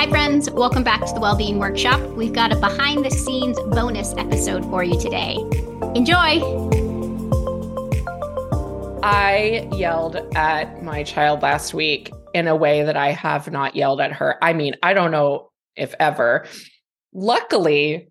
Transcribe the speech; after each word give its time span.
Hi, 0.00 0.08
friends. 0.08 0.50
Welcome 0.50 0.82
back 0.82 1.04
to 1.04 1.12
the 1.12 1.20
Wellbeing 1.20 1.58
Workshop. 1.58 2.00
We've 2.12 2.32
got 2.32 2.52
a 2.52 2.56
behind 2.56 3.04
the 3.04 3.10
scenes 3.10 3.60
bonus 3.66 4.14
episode 4.16 4.64
for 4.64 4.82
you 4.82 4.98
today. 4.98 5.36
Enjoy. 5.94 6.40
I 9.02 9.68
yelled 9.76 10.16
at 10.34 10.82
my 10.82 11.02
child 11.02 11.42
last 11.42 11.74
week 11.74 12.10
in 12.32 12.48
a 12.48 12.56
way 12.56 12.82
that 12.82 12.96
I 12.96 13.10
have 13.10 13.52
not 13.52 13.76
yelled 13.76 14.00
at 14.00 14.12
her. 14.12 14.42
I 14.42 14.54
mean, 14.54 14.74
I 14.82 14.94
don't 14.94 15.10
know 15.10 15.50
if 15.76 15.94
ever. 16.00 16.46
Luckily 17.12 18.08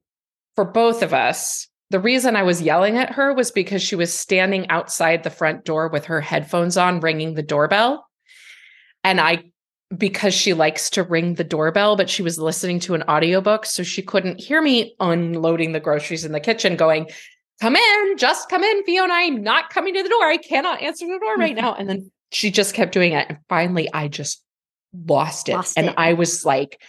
for 0.55 0.65
both 0.65 1.01
of 1.01 1.11
us, 1.11 1.67
the 1.89 1.99
reason 1.99 2.35
I 2.35 2.43
was 2.43 2.61
yelling 2.61 2.99
at 2.99 3.13
her 3.13 3.33
was 3.33 3.49
because 3.49 3.81
she 3.81 3.95
was 3.95 4.13
standing 4.13 4.69
outside 4.69 5.23
the 5.23 5.31
front 5.31 5.65
door 5.65 5.89
with 5.89 6.05
her 6.05 6.21
headphones 6.21 6.77
on, 6.77 6.99
ringing 6.99 7.33
the 7.33 7.41
doorbell. 7.41 8.05
And 9.03 9.19
I, 9.19 9.45
because 9.95 10.33
she 10.33 10.53
likes 10.53 10.89
to 10.91 11.03
ring 11.03 11.35
the 11.35 11.43
doorbell, 11.43 11.95
but 11.95 12.09
she 12.09 12.21
was 12.21 12.37
listening 12.37 12.79
to 12.81 12.93
an 12.93 13.03
audiobook. 13.03 13.65
So 13.65 13.83
she 13.83 14.01
couldn't 14.01 14.39
hear 14.39 14.61
me 14.61 14.95
unloading 14.99 15.71
the 15.71 15.79
groceries 15.79 16.25
in 16.25 16.31
the 16.31 16.39
kitchen, 16.39 16.75
going, 16.75 17.09
Come 17.61 17.75
in, 17.75 18.17
just 18.17 18.49
come 18.49 18.63
in, 18.63 18.83
Fiona. 18.85 19.13
I'm 19.13 19.43
not 19.43 19.69
coming 19.69 19.93
to 19.93 20.01
the 20.01 20.07
door. 20.07 20.23
I 20.23 20.37
cannot 20.37 20.81
answer 20.81 21.05
the 21.05 21.19
door 21.19 21.35
right 21.35 21.55
mm-hmm. 21.55 21.65
now. 21.65 21.73
And 21.73 21.89
then 21.89 22.09
she 22.31 22.51
just 22.51 22.73
kept 22.73 22.93
doing 22.93 23.13
it. 23.13 23.25
And 23.27 23.39
finally, 23.49 23.89
I 23.93 24.07
just 24.07 24.41
lost 24.93 25.49
it. 25.49 25.55
Lost 25.55 25.77
and 25.77 25.87
it. 25.87 25.95
I 25.97 26.13
was 26.13 26.45
like 26.45 26.81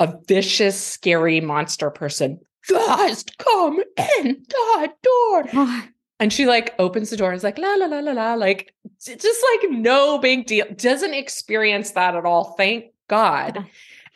a 0.00 0.14
vicious, 0.26 0.80
scary 0.80 1.40
monster 1.40 1.90
person. 1.90 2.40
Just 2.66 3.36
come 3.38 3.80
in 4.18 4.42
the 4.48 4.92
door. 5.02 5.44
Oh. 5.52 5.82
And 6.18 6.32
she 6.32 6.46
like 6.46 6.74
opens 6.78 7.10
the 7.10 7.16
door 7.16 7.30
and 7.30 7.36
is 7.36 7.44
like, 7.44 7.58
la, 7.58 7.74
la, 7.74 7.86
la, 7.86 7.98
la, 8.00 8.12
la. 8.12 8.34
Like, 8.34 8.72
just 9.04 9.44
like 9.52 9.70
no 9.70 10.18
big 10.18 10.46
deal. 10.46 10.64
Doesn't 10.74 11.12
experience 11.14 11.90
that 11.92 12.14
at 12.16 12.24
all. 12.24 12.54
Thank 12.56 12.86
God. 13.08 13.66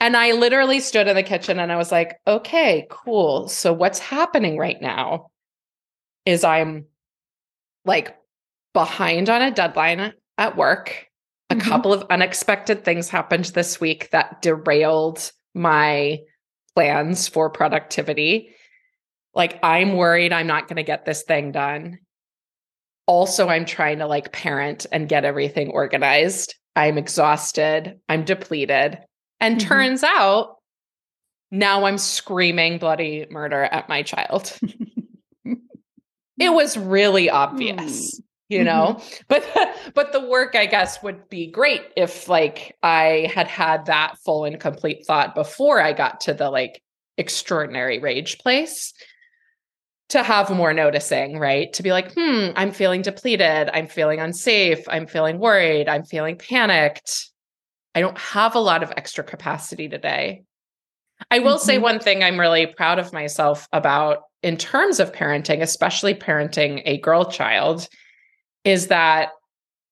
And 0.00 0.16
I 0.16 0.32
literally 0.32 0.80
stood 0.80 1.08
in 1.08 1.14
the 1.14 1.22
kitchen 1.22 1.58
and 1.60 1.70
I 1.70 1.76
was 1.76 1.92
like, 1.92 2.18
okay, 2.26 2.86
cool. 2.90 3.48
So 3.48 3.72
what's 3.74 3.98
happening 3.98 4.56
right 4.56 4.80
now 4.80 5.30
is 6.24 6.42
I'm 6.42 6.86
like 7.84 8.16
behind 8.72 9.28
on 9.28 9.42
a 9.42 9.50
deadline 9.50 10.14
at 10.38 10.56
work. 10.56 11.06
A 11.50 11.54
Mhm. 11.56 11.60
couple 11.60 11.92
of 11.92 12.06
unexpected 12.08 12.84
things 12.84 13.10
happened 13.10 13.46
this 13.46 13.78
week 13.80 14.08
that 14.10 14.40
derailed 14.40 15.32
my 15.52 16.20
plans 16.74 17.28
for 17.28 17.50
productivity. 17.50 18.54
Like, 19.34 19.58
I'm 19.62 19.96
worried 19.96 20.32
I'm 20.32 20.46
not 20.46 20.68
going 20.68 20.76
to 20.76 20.82
get 20.82 21.04
this 21.04 21.22
thing 21.22 21.52
done. 21.52 21.98
Also, 23.06 23.48
I'm 23.48 23.64
trying 23.64 23.98
to 23.98 24.06
like 24.06 24.32
parent 24.32 24.86
and 24.92 25.08
get 25.08 25.24
everything 25.24 25.70
organized. 25.70 26.54
I'm 26.76 26.98
exhausted. 26.98 27.98
I'm 28.08 28.24
depleted. 28.24 28.98
And 29.40 29.56
Mhm. 29.56 29.60
turns 29.60 30.02
out 30.04 30.56
now 31.50 31.84
I'm 31.84 31.98
screaming 31.98 32.78
bloody 32.78 33.26
murder 33.30 33.62
at 33.64 33.88
my 33.88 34.02
child. 34.02 34.56
it 35.44 36.52
was 36.54 36.76
really 36.76 37.28
obvious 37.28 38.20
you 38.48 38.64
know 38.64 39.00
but 39.28 39.44
but 39.94 40.12
the 40.12 40.20
work 40.20 40.54
i 40.56 40.64
guess 40.66 41.02
would 41.02 41.28
be 41.28 41.46
great 41.50 41.82
if 41.96 42.28
like 42.28 42.76
i 42.82 43.30
had 43.34 43.46
had 43.46 43.86
that 43.86 44.16
full 44.24 44.44
and 44.44 44.58
complete 44.58 45.04
thought 45.06 45.34
before 45.34 45.80
i 45.80 45.92
got 45.92 46.20
to 46.22 46.32
the 46.34 46.48
like 46.50 46.82
extraordinary 47.18 47.98
rage 47.98 48.38
place 48.38 48.92
to 50.10 50.22
have 50.22 50.50
more 50.50 50.72
noticing 50.72 51.38
right? 51.38 51.72
To 51.74 51.82
be 51.82 51.92
like 51.92 52.12
hmm 52.14 52.48
i'm 52.56 52.72
feeling 52.72 53.02
depleted. 53.02 53.70
I'm 53.72 53.86
feeling 53.86 54.20
unsafe. 54.20 54.84
I'm 54.88 55.06
feeling 55.06 55.38
worried. 55.38 55.88
I'm 55.88 56.04
feeling 56.04 56.36
panicked. 56.36 57.28
I 57.94 58.00
don't 58.00 58.18
have 58.18 58.54
a 58.54 58.60
lot 58.60 58.82
of 58.82 58.92
extra 58.96 59.24
capacity 59.24 59.88
today. 59.88 60.42
I 61.30 61.40
will 61.40 61.58
say 61.58 61.76
Mhm. 61.76 61.82
one 61.82 61.98
thing 62.00 62.22
i'm 62.24 62.40
really 62.40 62.66
proud 62.66 62.98
of 62.98 63.12
myself 63.12 63.68
about 63.72 64.22
in 64.42 64.56
terms 64.56 65.00
of 65.00 65.12
parenting 65.12 65.60
especially 65.62 66.14
parenting 66.14 66.82
a 66.86 66.98
girl 66.98 67.24
child 67.26 67.86
is 68.64 68.86
that 68.88 69.30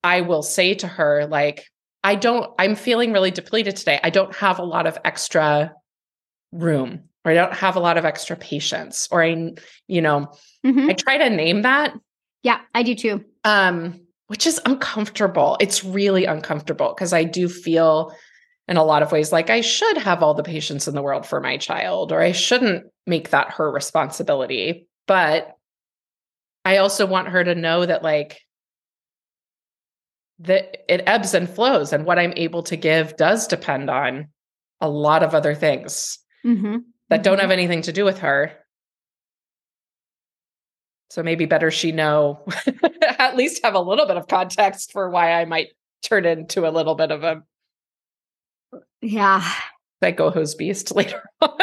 I 0.05 0.21
will 0.21 0.43
say 0.43 0.75
to 0.75 0.87
her, 0.87 1.27
like, 1.27 1.65
I 2.05 2.15
don't, 2.15 2.49
I'm 2.59 2.77
feeling 2.77 3.12
really 3.12 3.33
depleted 3.33 3.77
today. 3.77 3.99
I 4.03 4.11
don't 4.11 4.34
have 4.37 4.59
a 4.61 4.65
lot 4.65 4.87
of 4.87 4.97
extra 5.05 5.73
room, 6.53 7.09
or 7.28 7.33
I 7.33 7.34
don't 7.34 7.53
have 7.53 7.77
a 7.77 7.81
lot 7.81 7.99
of 7.99 8.06
extra 8.06 8.37
patience, 8.37 9.06
or 9.11 9.22
I, 9.22 9.53
you 9.87 10.00
know, 10.00 10.33
Mhm. 10.65 10.89
I 10.91 10.94
try 10.94 11.19
to 11.19 11.28
name 11.28 11.62
that, 11.62 11.94
Yeah, 12.43 12.61
I 12.75 12.83
do 12.83 12.94
too. 12.94 13.25
um, 13.44 14.00
which 14.28 14.47
is 14.47 14.61
uncomfortable. 14.65 15.56
It's 15.61 15.84
really 15.84 16.25
uncomfortable 16.25 16.94
because 16.94 17.12
I 17.12 17.25
do 17.25 17.49
feel 17.49 18.15
in 18.66 18.77
a 18.78 18.84
lot 18.84 19.03
of 19.03 19.12
ways 19.12 19.31
like 19.33 19.50
I 19.50 19.61
should 19.61 19.97
have 19.99 20.22
all 20.22 20.34
the 20.34 20.43
patience 20.43 20.89
in 20.89 20.94
the 20.94 21.03
world 21.03 21.27
for 21.27 21.41
my 21.41 21.59
child, 21.59 22.12
or 22.12 22.21
I 22.21 22.33
shouldn't 22.33 22.87
make 23.06 23.31
that 23.31 23.50
her 23.53 23.71
responsibility. 23.71 24.87
But 25.06 25.55
I 26.65 26.78
also 26.78 27.06
want 27.06 27.28
her 27.28 27.45
to 27.45 27.55
know 27.55 27.84
that, 27.87 28.03
like, 28.03 28.41
that 30.41 30.84
it 30.89 31.03
ebbs 31.06 31.34
and 31.34 31.49
flows, 31.49 31.93
and 31.93 32.05
what 32.05 32.19
I'm 32.19 32.33
able 32.37 32.62
to 32.65 32.77
give 32.77 33.16
does 33.16 33.47
depend 33.49 33.91
on 33.91 34.28
a 34.81 34.89
lot 34.89 35.22
of 35.22 35.34
other 35.34 35.55
things 35.55 36.19
Mm-hmm. 36.47 36.77
That 37.09 37.23
don't 37.23 37.39
have 37.39 37.45
mm-hmm. 37.45 37.53
anything 37.53 37.83
to 37.83 37.93
do 37.93 38.05
with 38.05 38.19
her. 38.19 38.53
So 41.11 41.23
maybe 41.23 41.47
better 41.47 41.71
she 41.71 41.91
know, 41.91 42.45
at 43.19 43.37
least 43.37 43.65
have 43.65 43.75
a 43.75 43.81
little 43.81 44.07
bit 44.07 44.19
of 44.19 44.29
context 44.29 44.93
for 44.93 45.09
why 45.09 45.33
I 45.33 45.47
might 45.47 45.69
turn 46.03 46.27
into 46.27 46.69
a 46.69 46.71
little 46.71 46.95
bit 46.95 47.11
of 47.11 47.25
a 47.25 47.43
Yeah. 49.01 49.43
psycho 50.03 50.31
hose 50.31 50.55
beast 50.55 50.95
later 50.95 51.23
on. 51.41 51.59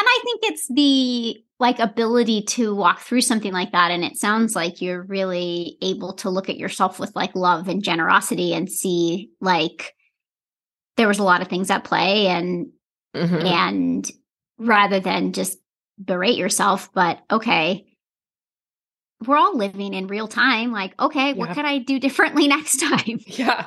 And 0.00 0.06
I 0.06 0.20
think 0.24 0.40
it's 0.44 0.68
the 0.68 1.44
like 1.60 1.80
ability 1.80 2.42
to 2.42 2.74
walk 2.74 3.00
through 3.00 3.20
something 3.20 3.52
like 3.52 3.72
that. 3.72 3.90
And 3.90 4.04
it 4.04 4.16
sounds 4.16 4.54
like 4.54 4.80
you're 4.80 5.02
really 5.02 5.76
able 5.82 6.12
to 6.14 6.30
look 6.30 6.48
at 6.48 6.56
yourself 6.56 7.00
with 7.00 7.14
like 7.16 7.34
love 7.34 7.68
and 7.68 7.82
generosity 7.82 8.52
and 8.54 8.70
see 8.70 9.30
like 9.40 9.94
there 10.96 11.08
was 11.08 11.18
a 11.18 11.24
lot 11.24 11.42
of 11.42 11.48
things 11.48 11.70
at 11.70 11.84
play 11.84 12.28
and 12.28 12.68
Mhm. 13.16 13.44
and 13.44 14.10
rather 14.58 15.00
than 15.00 15.32
just 15.32 15.58
berate 15.98 16.36
yourself, 16.38 16.90
but 16.92 17.18
okay, 17.30 17.86
we're 19.26 19.36
all 19.36 19.56
living 19.56 19.94
in 19.94 20.06
real 20.06 20.28
time. 20.28 20.70
Like, 20.72 20.98
okay, 21.00 21.32
what 21.34 21.48
Yeah. 21.50 21.54
could 21.54 21.64
I 21.64 21.78
do 21.78 21.98
differently 21.98 22.46
next 22.48 22.76
time? 22.80 23.20
Yeah. 23.26 23.66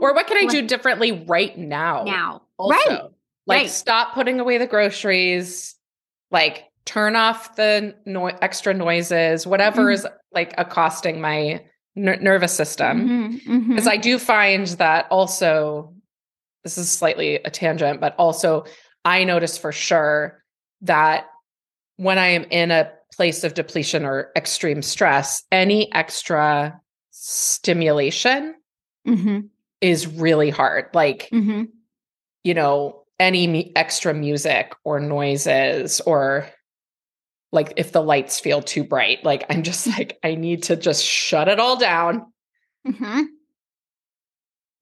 Or 0.00 0.14
what 0.14 0.26
can 0.26 0.36
I 0.36 0.42
Like- 0.42 0.50
do 0.50 0.62
differently 0.62 1.12
right 1.12 1.56
now? 1.56 2.04
now? 2.04 2.42
Also, 2.58 2.74
Right. 2.90 3.00
like 3.46 3.60
right. 3.62 3.70
stop 3.70 4.14
putting 4.14 4.40
away 4.40 4.58
the 4.58 4.66
groceries, 4.66 5.74
like 6.30 6.64
turn 6.84 7.16
off 7.16 7.56
the 7.56 7.94
no- 8.06 8.26
extra 8.26 8.72
noises, 8.74 9.46
whatever 9.46 9.86
Mhm. 9.86 9.92
is 9.94 10.06
like 10.32 10.54
accosting 10.58 11.20
my 11.20 11.64
ner- 11.96 12.16
nervous 12.16 12.52
system. 12.52 13.08
Mhm, 13.08 13.42
mhm. 13.44 13.68
Because 13.70 13.86
I 13.88 13.96
do 13.96 14.18
find 14.18 14.66
that 14.78 15.06
also, 15.10 15.92
this 16.66 16.76
is 16.78 16.90
slightly 16.90 17.36
a 17.36 17.48
tangent, 17.50 18.00
but 18.00 18.16
also 18.18 18.64
I 19.04 19.22
notice 19.22 19.56
for 19.56 19.70
sure 19.70 20.42
that 20.80 21.26
when 21.96 22.18
I 22.18 22.26
am 22.26 22.42
in 22.50 22.72
a 22.72 22.90
place 23.14 23.44
of 23.44 23.54
depletion 23.54 24.04
or 24.04 24.32
extreme 24.34 24.82
stress, 24.82 25.44
any 25.52 25.92
extra 25.94 26.80
stimulation 27.12 28.56
Mhm, 29.06 29.48
is 29.80 30.08
really 30.08 30.50
hard. 30.50 30.86
Like, 30.92 31.28
mhm. 31.32 31.68
you 32.42 32.52
know, 32.54 33.04
any 33.20 33.46
mu- 33.46 33.70
extra 33.76 34.12
music 34.12 34.74
or 34.82 34.98
noises 34.98 36.00
or 36.00 36.48
like 37.52 37.74
if 37.76 37.92
the 37.92 38.02
lights 38.02 38.40
feel 38.40 38.60
too 38.60 38.82
bright, 38.82 39.22
like 39.24 39.44
I'm 39.48 39.62
just 39.62 39.86
like, 39.98 40.18
I 40.24 40.34
need 40.34 40.64
to 40.64 40.74
just 40.74 41.04
shut 41.04 41.46
it 41.46 41.60
all 41.60 41.76
down. 41.76 42.32
Mhm. 42.84 43.26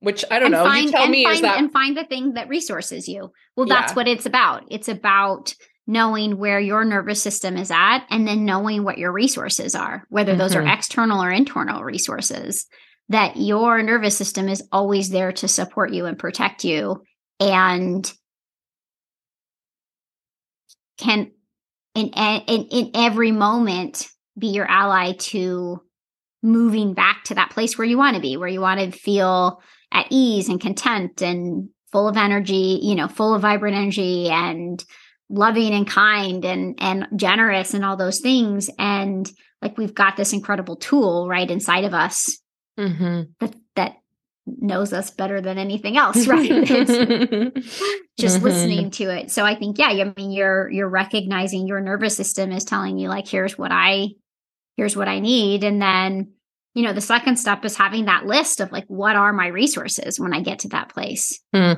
Which 0.04 0.24
I 0.30 0.38
don't 0.38 0.50
know. 0.52 0.64
find, 0.64 0.86
you 0.86 0.90
tell 0.92 1.02
and 1.02 1.10
me, 1.12 1.24
find, 1.24 1.34
is 1.36 1.42
that 1.42 1.58
and 1.58 1.72
find 1.72 1.96
the 1.96 2.04
thing 2.04 2.34
that 2.34 2.48
resources 2.48 3.08
you. 3.08 3.32
Well, 3.56 3.66
that's 3.66 3.92
Yeah. 3.92 3.96
what 3.96 4.08
it's 4.08 4.26
about. 4.26 4.64
It's 4.70 4.88
about 4.88 5.54
knowing 5.86 6.38
where 6.38 6.60
your 6.60 6.84
nervous 6.84 7.22
system 7.22 7.56
is 7.56 7.70
at 7.70 8.06
and 8.10 8.26
then 8.26 8.44
knowing 8.44 8.84
what 8.84 8.98
your 8.98 9.12
resources 9.12 9.74
are, 9.74 10.06
whether 10.08 10.34
those 10.36 10.54
are 10.54 10.62
Mhm. 10.62 10.72
external 10.74 11.22
or 11.22 11.30
internal 11.30 11.82
resources. 11.82 12.66
That 13.10 13.36
your 13.36 13.82
nervous 13.82 14.16
system 14.16 14.48
is 14.48 14.66
always 14.72 15.10
there 15.10 15.32
to 15.32 15.48
support 15.48 15.92
you 15.92 16.06
and 16.06 16.18
protect 16.18 16.64
you 16.64 17.02
and 17.38 18.10
can 20.98 21.30
in 21.94 22.08
in, 22.08 22.62
in 22.70 22.90
every 22.94 23.30
moment 23.32 24.08
be 24.38 24.48
your 24.48 24.66
ally 24.66 25.12
to 25.12 25.80
moving 26.42 26.94
back 26.94 27.24
to 27.24 27.34
that 27.34 27.50
place 27.50 27.76
where 27.78 27.86
you 27.86 27.96
want 27.98 28.16
to 28.16 28.22
be, 28.22 28.36
where 28.36 28.48
you 28.48 28.60
want 28.60 28.80
to 28.80 28.90
feel 28.90 29.60
at 29.94 30.06
ease 30.10 30.48
and 30.50 30.60
content 30.60 31.22
and 31.22 31.70
full 31.92 32.08
of 32.08 32.16
energy, 32.18 32.80
you 32.82 32.94
know, 32.94 33.08
full 33.08 33.34
of 33.34 33.40
vibrant 33.42 33.76
energy 33.76 34.28
and 34.28 34.84
loving 35.30 35.72
and 35.72 35.86
kind 35.86 36.44
and 36.44 36.74
and 36.82 37.06
generous 37.16 37.72
and 37.72 37.82
all 37.84 37.96
those 37.96 38.20
things 38.20 38.68
and 38.78 39.30
like 39.62 39.78
we've 39.78 39.94
got 39.94 40.16
this 40.18 40.34
incredible 40.34 40.76
tool 40.76 41.26
right 41.26 41.50
inside 41.50 41.84
of 41.84 41.94
us 41.94 42.38
Mhm. 42.78 43.28
that 43.40 43.54
that 43.76 43.96
knows 44.46 44.92
us 44.92 45.10
better 45.10 45.40
than 45.40 45.56
anything 45.56 45.96
else, 46.02 46.26
right? 46.26 46.50
it's 46.50 47.66
just 48.18 48.38
Mhm. 48.40 48.42
listening 48.42 48.90
to 48.92 49.04
it. 49.04 49.30
So 49.30 49.44
I 49.44 49.54
think, 49.54 49.78
yeah, 49.78 49.86
I 49.88 50.12
mean, 50.16 50.30
you're 50.30 50.68
you're 50.70 50.88
recognizing 50.90 51.66
your 51.66 51.80
nervous 51.80 52.14
system 52.16 52.52
is 52.52 52.64
telling 52.64 52.98
you 52.98 53.08
like, 53.08 53.26
here's 53.26 53.56
what 53.56 53.72
I, 53.72 54.08
here's 54.76 54.96
what 54.96 55.08
I 55.08 55.20
need, 55.20 55.64
and 55.64 55.80
then 55.80 56.32
you 56.74 56.82
know 56.82 56.92
the 56.92 57.00
second 57.00 57.36
step 57.38 57.64
is 57.64 57.76
having 57.76 58.04
that 58.06 58.26
list 58.26 58.60
of 58.60 58.72
like, 58.72 58.84
what 58.88 59.16
are 59.16 59.32
my 59.32 59.46
resources 59.46 60.18
when 60.20 60.34
I 60.34 60.40
get 60.40 60.60
to 60.60 60.68
that 60.68 60.88
place, 60.90 61.38
Hmm. 61.54 61.72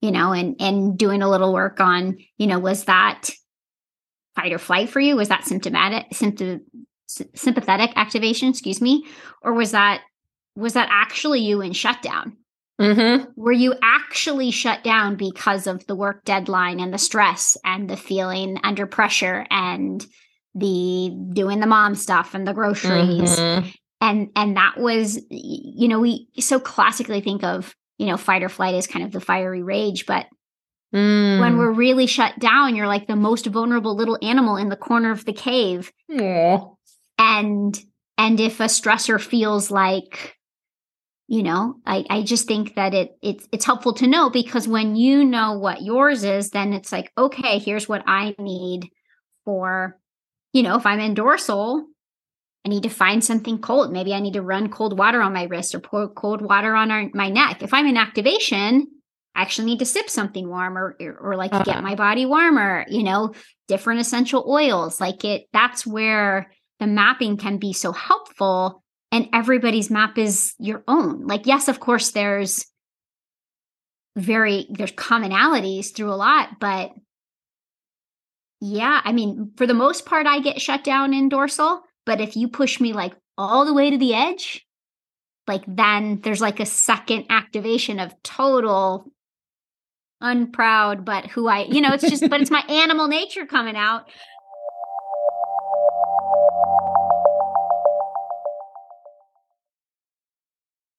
you 0.00 0.10
know, 0.10 0.32
and 0.32 0.56
and 0.60 0.98
doing 0.98 1.22
a 1.22 1.30
little 1.30 1.52
work 1.52 1.80
on, 1.80 2.18
you 2.38 2.46
know, 2.46 2.58
was 2.58 2.84
that 2.84 3.30
fight 4.34 4.52
or 4.52 4.58
flight 4.58 4.90
for 4.90 5.00
you? 5.00 5.16
Was 5.16 5.28
that 5.28 5.46
symptomatic 5.46 6.06
symptom 6.12 6.62
sympathetic 7.06 7.92
activation? 7.96 8.48
Excuse 8.48 8.80
me, 8.80 9.04
or 9.42 9.52
was 9.54 9.70
that 9.72 10.02
was 10.56 10.72
that 10.74 10.88
actually 10.90 11.40
you 11.40 11.60
in 11.60 11.72
shutdown? 11.72 12.36
Mhm. 12.78 13.28
were 13.36 13.52
you 13.52 13.72
actually 13.82 14.50
shut 14.50 14.84
down 14.84 15.16
because 15.16 15.66
of 15.66 15.86
the 15.86 15.94
work 15.94 16.22
deadline 16.26 16.78
and 16.78 16.92
the 16.92 16.98
stress 16.98 17.56
and 17.64 17.88
the 17.88 17.96
feeling 17.96 18.58
under 18.64 18.86
pressure 18.86 19.46
and 19.50 20.04
the 20.54 21.10
doing 21.32 21.60
the 21.60 21.66
mom 21.66 21.94
stuff 21.94 22.34
and 22.34 22.46
the 22.46 22.52
groceries 22.52 23.38
Mhm. 23.40 23.74
And 24.00 24.30
and 24.36 24.56
that 24.56 24.74
was 24.78 25.20
you 25.30 25.88
know 25.88 26.00
we 26.00 26.28
so 26.38 26.60
classically 26.60 27.20
think 27.20 27.42
of 27.44 27.74
you 27.98 28.06
know 28.06 28.16
fight 28.16 28.42
or 28.42 28.48
flight 28.48 28.74
as 28.74 28.86
kind 28.86 29.04
of 29.04 29.12
the 29.12 29.20
fiery 29.20 29.62
rage 29.62 30.06
but 30.06 30.26
Mm. 30.94 31.40
when 31.40 31.58
we're 31.58 31.72
really 31.72 32.06
shut 32.06 32.38
down 32.38 32.76
you're 32.76 32.86
like 32.86 33.08
the 33.08 33.16
most 33.16 33.44
vulnerable 33.46 33.96
little 33.96 34.16
animal 34.22 34.56
in 34.56 34.68
the 34.68 34.76
corner 34.76 35.10
of 35.10 35.24
the 35.24 35.32
cave 35.32 35.92
Aw. 36.12 36.60
and 37.18 37.78
and 38.16 38.38
if 38.38 38.60
a 38.60 38.64
stressor 38.66 39.20
feels 39.20 39.68
like 39.68 40.36
you 41.26 41.42
know 41.42 41.74
i 41.84 42.04
i 42.08 42.22
just 42.22 42.46
think 42.46 42.76
that 42.76 42.94
it 42.94 43.18
it's 43.20 43.48
it's 43.50 43.64
helpful 43.64 43.94
to 43.94 44.06
know 44.06 44.30
because 44.30 44.68
when 44.68 44.94
you 44.94 45.24
know 45.24 45.58
what 45.58 45.82
yours 45.82 46.22
is 46.22 46.50
then 46.50 46.72
it's 46.72 46.92
like 46.92 47.10
okay 47.18 47.58
here's 47.58 47.88
what 47.88 48.04
i 48.06 48.36
need 48.38 48.88
for 49.44 49.98
you 50.52 50.62
know 50.62 50.76
if 50.76 50.86
i'm 50.86 51.00
in 51.00 51.14
dorsal 51.14 51.84
i 52.66 52.68
need 52.68 52.82
to 52.82 52.88
find 52.88 53.22
something 53.24 53.58
cold. 53.58 53.92
Maybe 53.92 54.12
i 54.12 54.20
need 54.20 54.34
to 54.34 54.42
run 54.42 54.68
cold 54.68 54.98
water 54.98 55.22
on 55.22 55.32
my 55.32 55.44
wrist 55.44 55.74
or 55.74 55.80
pour 55.80 56.08
cold 56.08 56.42
water 56.42 56.74
on 56.74 56.90
our, 56.90 57.08
my 57.14 57.28
neck. 57.30 57.62
If 57.62 57.72
i'm 57.72 57.86
in 57.86 57.96
activation 57.96 58.88
i 59.36 59.42
actually 59.42 59.66
need 59.66 59.78
to 59.78 59.84
sip 59.86 60.10
something 60.10 60.48
warm 60.48 60.76
or 60.76 60.96
or 61.20 61.36
like 61.36 61.52
Uh-huh. 61.52 61.64
get 61.64 61.82
my 61.82 61.94
body 61.94 62.26
warmer 62.26 62.84
you 62.88 63.04
know 63.04 63.32
different 63.68 64.00
essential 64.00 64.44
oils. 64.48 65.00
Like 65.00 65.24
it 65.24 65.46
that's 65.52 65.86
where 65.86 66.50
the 66.80 66.86
mapping 66.86 67.36
can 67.36 67.58
be 67.58 67.72
so 67.72 67.92
helpful 67.92 68.82
and 69.12 69.28
everybody's 69.32 69.90
map 69.90 70.18
is 70.18 70.54
your 70.58 70.82
own. 70.88 71.26
Like 71.26 71.46
yes 71.46 71.68
of 71.68 71.78
course 71.80 72.10
there's 72.10 72.66
very 74.16 74.66
there's 74.70 74.92
commonalities 74.92 75.94
through 75.94 76.10
a 76.10 76.16
lot 76.16 76.58
but 76.58 76.90
yeah 78.62 79.02
i 79.04 79.12
mean 79.12 79.52
for 79.58 79.66
the 79.66 79.74
most 79.74 80.06
part 80.06 80.26
i 80.26 80.40
get 80.40 80.58
shut 80.58 80.82
down 80.82 81.12
in 81.12 81.28
dorsal 81.28 81.82
but 82.06 82.20
if 82.20 82.36
you 82.36 82.48
push 82.48 82.80
me 82.80 82.92
like 82.92 83.12
all 83.36 83.66
the 83.66 83.74
way 83.74 83.90
to 83.90 83.98
the 83.98 84.14
edge 84.14 84.66
like 85.46 85.62
then 85.66 86.20
there's 86.22 86.40
like 86.40 86.60
a 86.60 86.66
second 86.66 87.26
activation 87.28 88.00
of 88.00 88.14
total 88.22 89.04
unproud 90.22 91.04
but 91.04 91.26
who 91.26 91.46
i 91.46 91.64
you 91.64 91.80
know 91.80 91.92
it's 91.92 92.08
just 92.08 92.28
but 92.30 92.40
it's 92.40 92.50
my 92.50 92.64
animal 92.68 93.06
nature 93.06 93.44
coming 93.44 93.76
out 93.76 94.08